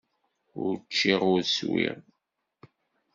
[0.63, 1.97] Ur cččiɣ, ur swiɣ.